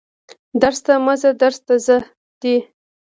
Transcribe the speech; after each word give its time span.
درس 0.61 0.79
ته 0.85 0.93
مه 1.05 1.13
ځه 1.21 1.29
درس 1.41 1.57
ته 1.67 1.73
ځه 1.85 1.97
دي 2.41 2.55